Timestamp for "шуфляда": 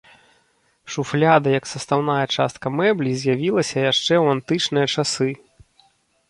0.93-1.47